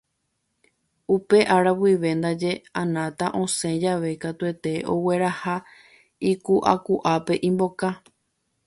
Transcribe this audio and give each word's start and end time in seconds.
Upe 1.15 1.37
ára 1.55 1.71
guive 1.79 2.09
ndaje 2.19 2.51
Anata 2.81 3.25
osẽ 3.41 3.73
jave 3.83 4.11
katuete 4.23 4.73
ogueraha 4.93 5.55
iku'akuápe 6.31 7.33
imboka 7.49 7.89